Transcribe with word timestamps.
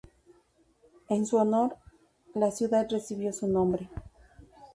En 1.09 1.27
su 1.27 1.37
honor, 1.37 1.75
la 2.33 2.49
ciudad 2.49 2.87
recibió 2.89 3.31
su 3.31 3.45
nombre. 3.47 3.87